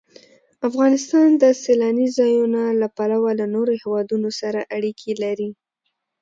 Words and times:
افغانستان 0.69 1.27
د 1.41 1.43
سیلانی 1.63 2.07
ځایونه 2.17 2.61
له 2.81 2.87
پلوه 2.97 3.31
له 3.39 3.45
نورو 3.55 3.73
هېوادونو 3.81 4.29
سره 4.41 4.59
اړیکې 4.75 5.11
لري. 5.23 5.49